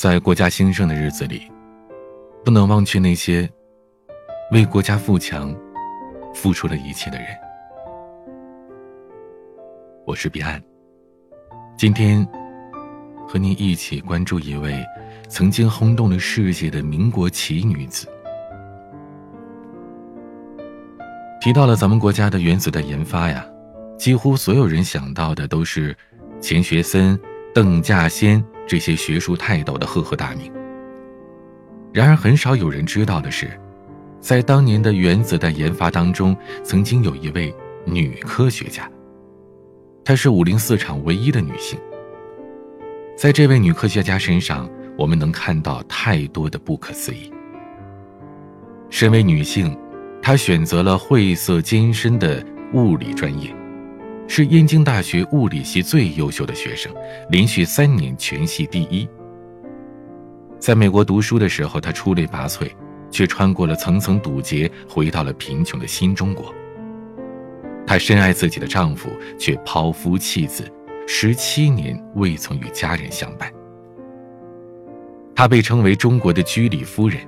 [0.00, 1.42] 在国家兴盛的日子里，
[2.42, 3.46] 不能忘却那些
[4.50, 5.54] 为国家富强
[6.34, 7.26] 付出了一切的人。
[10.06, 10.58] 我是彼岸，
[11.76, 12.26] 今天
[13.28, 14.82] 和您一起关注一位
[15.28, 18.08] 曾经轰动了世界的民国奇女子。
[21.42, 23.44] 提到了咱们国家的原子弹研发呀，
[23.98, 25.94] 几乎所有人想到的都是
[26.40, 27.20] 钱学森、
[27.54, 30.48] 邓稼先这些学术泰斗的赫赫大名。
[31.92, 33.50] 然而，很少有人知道的是，
[34.20, 37.52] 在当年的原子弹研发当中，曾经有一位
[37.84, 38.88] 女科学家。
[40.04, 41.80] 她是五零四厂唯一的女性。
[43.16, 47.32] 在这位女科学家身上，我们能看到太多的不可思议。
[48.88, 49.76] 身为女性。
[50.22, 53.52] 她选择了晦涩艰深的物理专业，
[54.32, 56.94] 是燕京大学物理系最优秀的学生，
[57.30, 59.06] 连续三年全系第一。
[60.60, 62.70] 在美国读书的时候，他出类拔萃，
[63.10, 66.54] 却穿过了层层堵截，回到了贫穷的新中国。
[67.84, 70.64] 她深爱自己的丈夫，却抛夫弃子，
[71.08, 73.52] 十七年未曾与家人相伴。
[75.34, 77.20] 她被称为中国的居里夫人。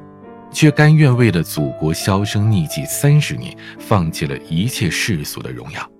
[0.53, 5.92] 却甘愿为了祖国销声匿迹三十年，放弃了一切世俗的荣耀。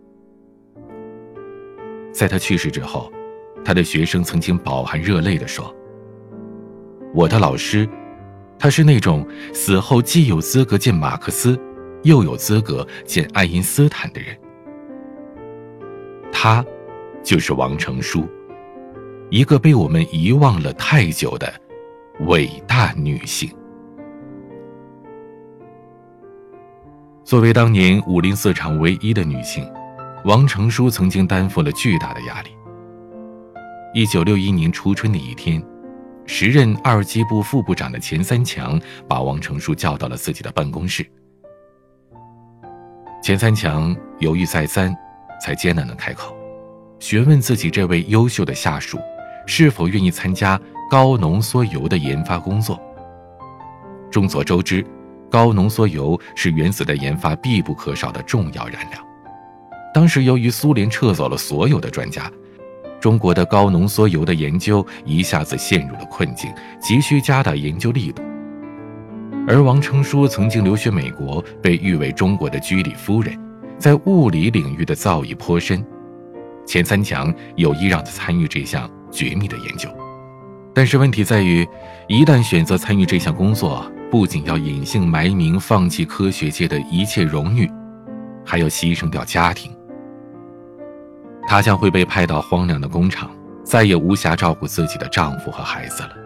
[2.23, 3.13] 在他去世之后，
[3.65, 5.75] 他的学生曾经饱含热泪地说
[7.13, 7.89] ：“我的老师，
[8.57, 11.59] 他是那种死后既有资格见马克思，
[12.05, 14.39] 又有资格见爱因斯坦的人。
[16.31, 16.65] 他，
[17.25, 18.25] 就是王成书，
[19.29, 21.53] 一个被我们遗忘了太久的
[22.29, 23.51] 伟大女性。”
[27.25, 29.69] 作为当年五零四厂唯一的女性，
[30.25, 32.51] 王成书曾经担负了巨大的压力。
[33.93, 35.61] 一九六一年初春的一天，
[36.27, 41.05] 时任二机部副部长的钱三强把王成书叫到了自己的办公室。
[43.23, 44.97] 钱三强犹豫再三，
[45.41, 46.35] 才艰难的开口，
[47.01, 48.99] 询问自己这位优秀的下属
[49.47, 52.81] 是否愿意参加高浓缩铀的研发工作。
[54.11, 54.87] 众所周知。
[55.31, 59.12] 高浓缩铀是原子弹研发必不可少的重要燃料。
[59.93, 62.31] 当时由于苏联撤走了所有的专家，
[63.01, 68.23] 中国的高浓缩铀的研究一下子陷入了困境，急需加大研究力度。
[69.47, 73.37] 而王成书曾经留学美国，被誉为中国的居里夫人，
[73.77, 75.85] 在物理领域的造诣颇深。
[76.65, 79.89] 钱三强有意让他参与这项绝密的研究，
[80.73, 81.67] 但是问题在于，
[82.07, 87.69] 一旦选择参与这项工作，不仅要隐姓埋名，放弃科学界的一切荣誉，
[88.47, 89.73] 还要牺牲掉家庭。
[91.53, 93.31] 她将会被派到荒凉的工厂，
[93.63, 96.17] 再也无暇照顾自己的丈夫和孩子了。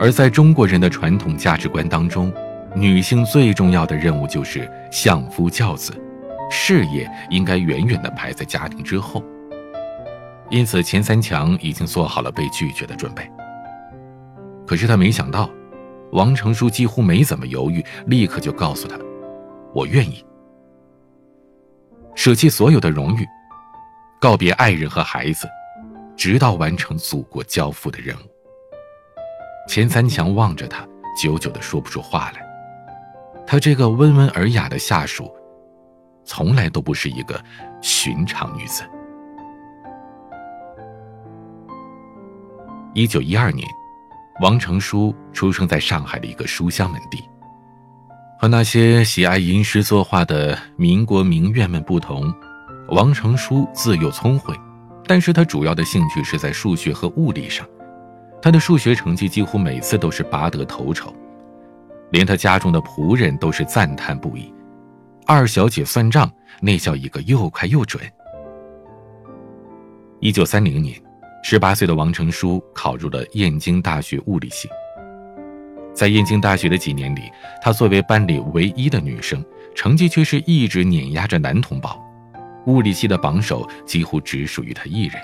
[0.00, 2.32] 而在中国人的传统价值观当中，
[2.74, 5.94] 女性最重要的任务就是相夫教子，
[6.50, 9.22] 事业应该远远的排在家庭之后。
[10.50, 13.30] 因此，钱三强已经做好了被拒绝的准备。
[14.66, 15.48] 可是他没想到。
[16.10, 18.98] 王成书几乎没怎么犹豫，立刻就告诉他
[19.72, 20.24] ：“我愿意
[22.16, 23.24] 舍弃所有的荣誉，
[24.20, 25.48] 告别爱人和孩子，
[26.16, 28.20] 直到完成祖国交付的任务。”
[29.68, 30.86] 钱三强望着他，
[31.20, 32.44] 久久的说不出话来。
[33.46, 35.34] 他这个温文尔雅的下属，
[36.24, 37.40] 从来都不是一个
[37.80, 38.82] 寻常女子。
[42.94, 43.66] 一九一二年。
[44.42, 47.24] 王成书出生在上海的一个书香门第，
[48.38, 52.30] 和那些喜爱吟诗作画的民国名媛们不同，
[52.88, 54.54] 王成书自幼聪慧，
[55.06, 57.66] 但是他主要的兴趣是在数学和物理上，
[58.40, 61.12] 他的数学成绩几乎每次都是拔得头筹，
[62.10, 64.52] 连他家中的仆人都是赞叹不已。
[65.26, 66.30] 二小姐算账
[66.60, 68.02] 那叫一个又快又准。
[70.20, 71.00] 一九三零年。
[71.48, 74.68] 十八岁的王成书考入了燕京大学物理系。
[75.94, 77.30] 在燕京大学的几年里，
[77.62, 82.04] 她作为班里唯一的女生，成绩却是一直碾压着男同胞，
[82.66, 85.20] 物理系的榜首几乎只属于他一人。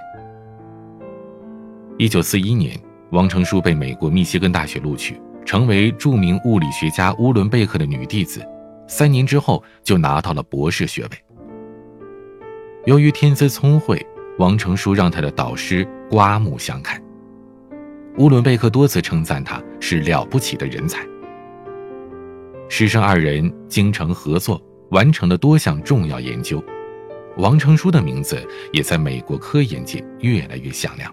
[1.99, 2.79] 一九四一年，
[3.11, 8.43] 王成书被美国密歇根大学录取，成为著名物理学家乌伦贝克的女弟子。
[8.89, 11.11] 三年之后，就拿到了博士学位。
[12.87, 14.05] 由于天资聪慧。
[14.39, 17.01] 王成书让他的导师刮目相看。
[18.17, 21.07] 乌伦贝克多次称赞他是了不起的人才。
[22.71, 24.61] 师生二人精诚合作，
[24.91, 26.65] 完成了多项重要研究。
[27.37, 31.13] 王成书的名字也在美国科研界越来越响亮。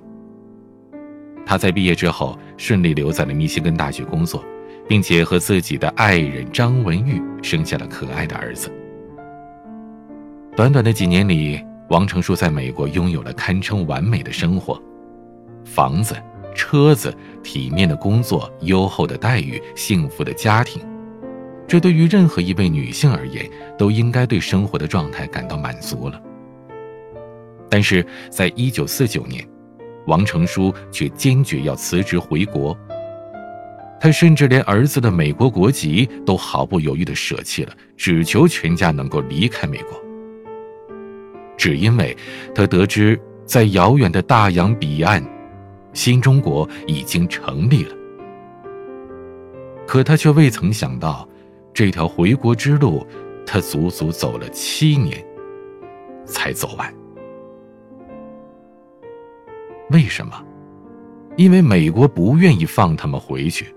[1.45, 4.43] 他在毕业之后顺利留在了密歇根大学工作，
[4.87, 8.71] 并且和自己的爱人张文玉生下了可爱的儿子。
[10.55, 14.79] 短短的几年里，王成书在美国拥有了堪称完美的生活：
[15.63, 16.15] 房子、
[16.53, 20.81] 车子、体面的工作、优厚的待遇、幸福的家庭。
[21.69, 26.19] 这对于任何一位女性而言，都应该对生活的状态感到满足了。
[27.69, 29.47] 但是，在一九四九年，
[30.07, 32.75] 王成书却坚决要辞职回国。
[34.01, 39.91] 他甚至连儿子的美国国籍都毫不犹豫地舍弃了，只求全家能够离开美国。
[41.55, 42.17] 只因为
[42.55, 45.23] 他得知，在遥远的大洋彼岸，
[45.93, 47.95] 新中国已经成立了。
[49.85, 51.29] 可他却未曾想到。
[51.73, 53.05] 这条回国之路，
[53.45, 55.25] 他足足走了七年，
[56.25, 56.93] 才走完。
[59.91, 60.45] 为什么？
[61.37, 63.73] 因为美国不愿意放他们回去。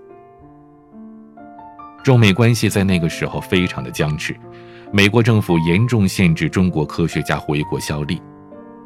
[2.03, 4.35] 中美关系在那个时候非常的僵持，
[4.91, 8.21] 美国政府严重限制中国科学家回国效力，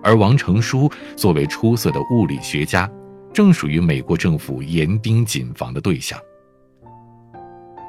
[0.04, 2.88] 而王成书作为出色的物理学家，
[3.33, 6.19] 正属于美国政府严盯谨防的对象。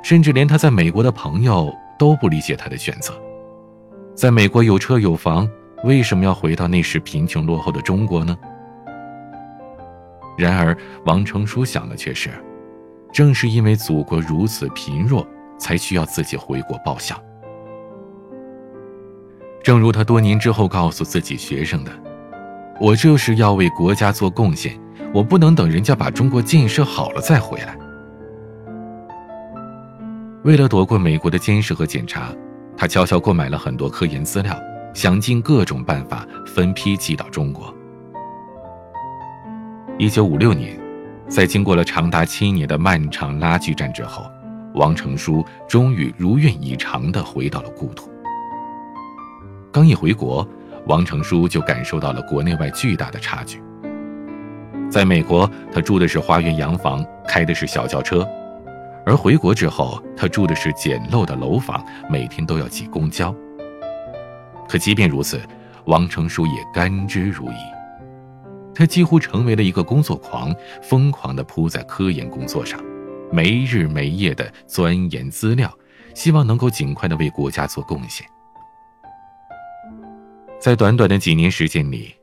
[0.03, 3.13] 甚至连他在美国的朋友都不理解他的选择，
[4.15, 5.49] 在美国有车有房，
[5.85, 8.37] 为什么要回到那时贫穷落后的中国呢？
[10.37, 12.31] 然而，王成书想的却是，
[13.13, 15.27] 正是因为祖国如此贫弱，
[15.59, 17.21] 才需要自己回国报效。
[19.65, 21.91] 正如他多年之后告诉自己学生的
[22.81, 24.79] ：“我就是要为国家做贡献，
[25.13, 27.77] 我不能等人家把中国建设好了再回来。”
[30.45, 32.33] 为了躲过美国的监视和检查，
[32.77, 34.57] 他悄悄购买了很多科研资料，
[34.95, 37.75] 想尽各种办法分批寄到中国。
[39.99, 40.79] 一九五六年，
[41.27, 44.25] 在经过了长达七年的漫长拉锯战之后，
[44.75, 48.09] 王成书终于如愿以偿地回到了故土。
[49.73, 50.49] 刚一回国，
[50.87, 53.61] 王成书就感受到了国内外巨大的差距。
[54.89, 58.27] 在美国，他住的是花园洋房，开的是小轿车。
[59.09, 63.35] 而回国之后，他住的是简陋的楼房，每天都要挤公交。
[64.69, 65.41] 可即便如此，
[65.87, 67.55] 王成书也甘之如饴。
[68.75, 72.79] 他几乎成为了一个工作狂，疯狂地扑在科研工作上，
[73.33, 75.73] 没日没夜地钻研资料，
[76.13, 78.27] 希望能够尽快地为国家做贡献。
[80.61, 82.15] 在短短的几年时间里，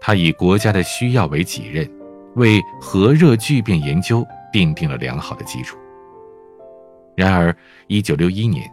[0.00, 1.88] 他以国家的需要为己任，
[2.34, 5.78] 为核热聚变研究奠定了良好的基础。
[7.14, 7.54] 然而，
[7.88, 8.70] 一九六一年，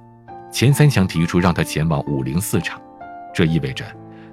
[0.51, 2.81] 钱三强提出让他前往五零四厂，
[3.33, 3.85] 这意味着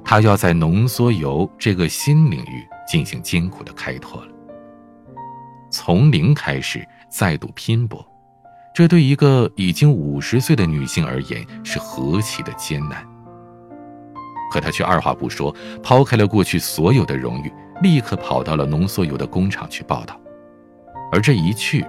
[0.05, 4.29] 他要在浓缩铀这个新领域进行艰苦的开拓了。
[5.71, 8.07] 从零开始，再度拼搏，
[8.73, 13.05] 这对一个已经五十岁的女性而言是何其的艰难。
[14.53, 20.17] 可她却二话不说，抛开了过去所有的荣誉，立刻跑到了浓缩铀的工厂去报道，
[21.11, 21.85] 而这一去。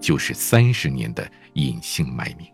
[0.00, 2.46] 就是三十年的隐姓埋名，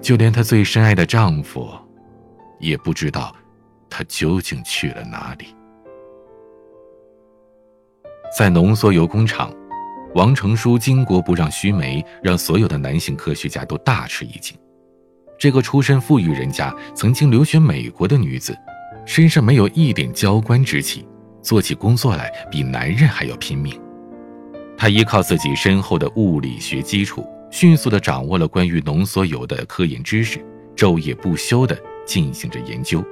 [0.00, 1.68] 就连她最深爱的丈夫，
[2.58, 3.34] 也不知道
[3.88, 5.54] 她究竟去了哪里。
[8.36, 9.50] 在浓缩铀工厂，
[10.14, 14.56] 王成书巾帼不让须眉，让所有的男性科学家都大吃一惊。
[15.38, 18.54] 这个出身富裕人家、曾经留学美国的女子，
[19.06, 21.06] 身上没有一点娇惯之气，
[21.40, 23.80] 做起工作来比男人还要拼命。
[24.78, 30.38] 他依靠自己深厚的物理学基础，迅速地掌握了关于浓缩铀的科研知识，
[30.76, 33.04] 昼夜不休地进行着研究。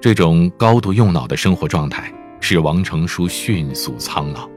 [0.00, 4.50] 这种高度用脑的生活状态，使王成书迅速苍老。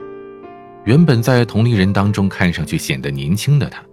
[0.85, 3.83] 原本在同龄人当中看上去显得年轻的他，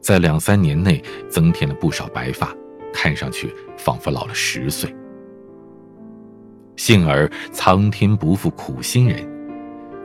[0.00, 2.52] 在两三年内增添了不少白发，
[2.92, 4.92] 看上去仿佛老了十岁。
[6.76, 9.31] 幸而苍天不负苦心人。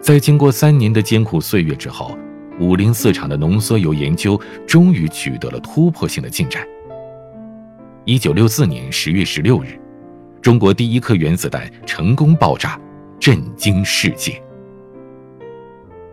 [0.02, 2.18] 在经过三年的艰苦岁月之后，
[2.60, 6.66] 五零四厂的浓缩铀研究终于取得了突破性的进展。
[8.06, 9.78] 一九六四年十月十六日，
[10.42, 12.80] 中国第一颗原子弹成功爆炸，
[13.20, 14.42] 震惊世界。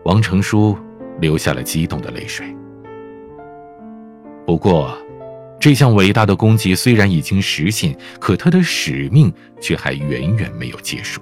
[0.03, 0.77] 王成书
[1.21, 2.45] 流下了激动的泪水。
[4.45, 4.95] 不过，
[5.57, 11.21] 这项伟大的功绩虽然已经实现，可他的使命却还远远没有结束。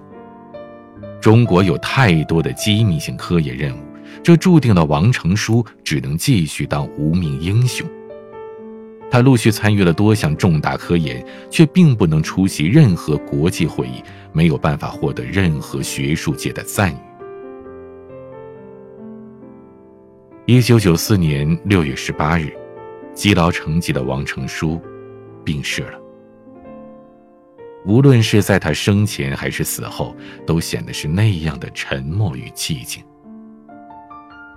[1.23, 3.79] 中国有太多的机密性科研任务，
[4.21, 7.87] 这注定了王成书只能继续当无名英雄。
[9.09, 14.03] 他陆续参与了多项重大科研，却并不能出席任何国际会议，
[14.33, 16.97] 没有办法获得任何学术界的赞誉。
[20.45, 22.51] 一九九四年六月十八日，
[23.13, 24.77] 积劳成疾的王成书
[25.45, 26.02] 病逝了。
[27.85, 33.03] 无论是在他生前还是死后，都显得是那样的沉默与寂静。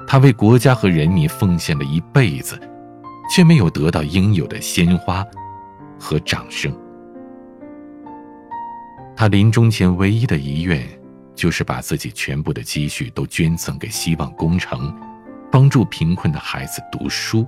[0.07, 2.59] 他为国家和人民奉献了一辈子。
[3.29, 5.27] 却没有得到应有的鲜花
[5.99, 6.73] 和掌声。
[9.17, 10.87] 他临终前唯一的遗愿，
[11.35, 14.95] 就是把自己全部的积蓄都捐赠给希望工程，
[15.51, 17.47] 帮助贫困的孩子读书。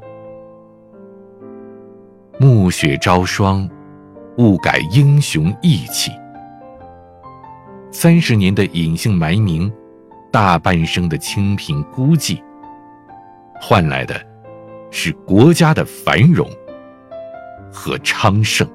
[2.40, 3.68] 暮雪朝霜，
[4.38, 6.10] 勿改英雄义气。
[7.90, 9.70] 三十年的隐姓埋名，
[10.32, 12.42] 大半生的清贫孤寂，
[13.60, 14.14] 换来的。
[14.90, 16.48] 是国家的繁荣
[17.70, 18.66] 和昌盛。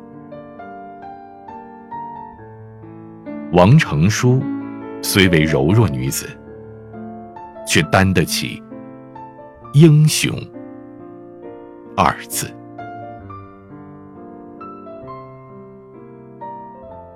[3.52, 4.40] 王成书
[5.02, 6.30] 虽为柔弱女子，
[7.66, 8.62] 却担得起
[9.74, 10.32] “英雄”
[11.98, 12.48] 二字。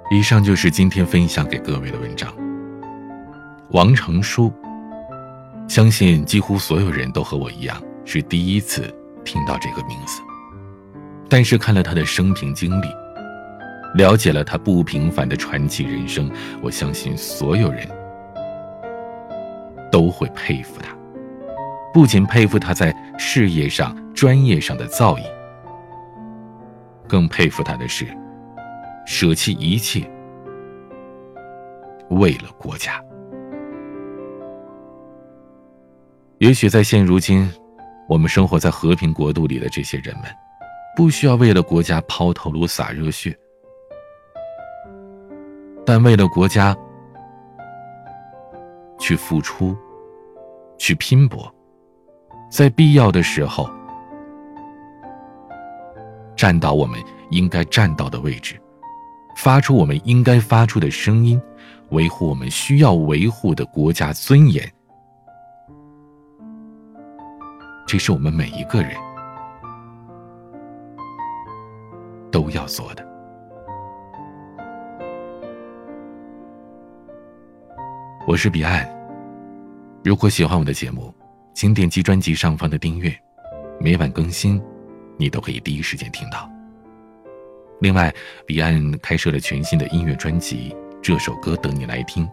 [0.10, 2.34] 以上就是今天分享给各位的文章。
[3.72, 4.54] 王成书，
[5.68, 7.82] 相信几乎所有人都和我一样。
[8.06, 8.84] 是第一次
[9.26, 10.22] 听到这个名字，
[11.28, 12.88] 但是看了他的生平经历，
[13.96, 17.86] 了解了他不平凡的传奇人生，我相信所有人
[19.92, 20.96] 都会佩服他。
[21.94, 25.24] 不仅佩服他在事业上、专业上的造诣，
[27.10, 28.08] 更佩服他的是
[29.08, 30.06] 舍弃一切，
[32.10, 33.02] 为了国家。
[36.40, 37.50] 也许在现如今。
[38.10, 40.26] 我们生活在和平国度里的这些人们，
[40.96, 43.38] 不需要为了国家抛头颅洒热血，
[45.86, 46.74] 但为了国家
[48.98, 49.76] 去付出、
[50.78, 51.54] 去拼搏，
[52.50, 53.70] 在必要的时候
[56.34, 56.98] 站到我们
[57.30, 58.58] 应该站到的位置，
[59.38, 61.40] 发出我们应该发出的声音，
[61.90, 64.68] 维护我们需要维护的国家尊严。
[67.86, 68.98] 这是我们每一个人
[72.32, 73.08] 都要做的。
[78.28, 78.90] 我是彼岸，
[80.04, 81.14] 如果喜欢我的节目，
[81.54, 83.16] 请点击专辑上方的订阅，
[83.80, 84.60] 每晚更新，
[85.16, 86.57] 你都可以第一时间听到。
[87.80, 88.14] 另外，
[88.46, 92.26] 彼岸开设了全新的音乐专辑《这首歌等你来听》，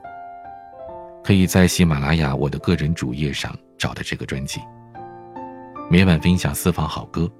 [1.23, 4.61] 可以在喜马拉雅我的个人主页上找到这个专辑。
[5.91, 7.31] 每晚分享私房好歌，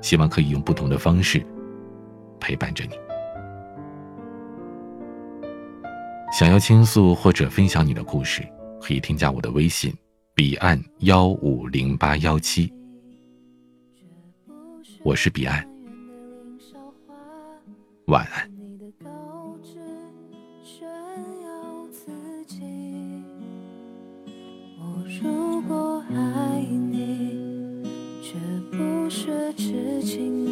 [0.00, 1.44] 希望可以用不同的方式
[2.38, 2.90] 陪伴着你。
[6.32, 8.46] 想要倾诉或者分享你的故事，
[8.80, 9.92] 可以添加我的微信：
[10.32, 12.72] 彼岸幺五零八幺七。
[15.02, 15.66] 我是彼岸，
[18.06, 18.48] 晚安。
[25.22, 27.82] 如果爱你，
[28.22, 28.34] 却
[28.70, 30.45] 不是痴情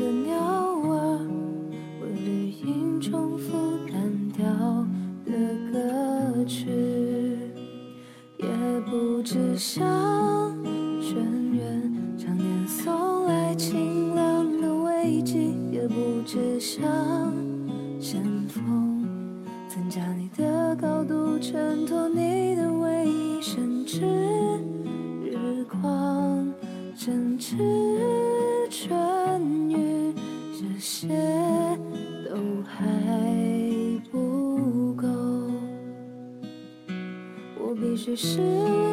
[38.05, 38.84] 只是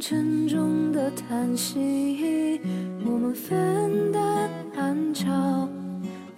[0.00, 2.58] 沉重的叹息，
[3.04, 5.68] 我们分担寒潮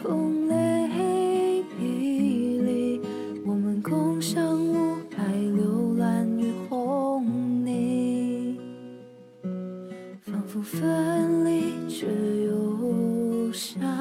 [0.00, 3.00] 风雷雨里，
[3.46, 8.58] 我们共享无爱流岚与红泥，
[10.22, 12.08] 仿佛分离却
[12.44, 13.91] 又相。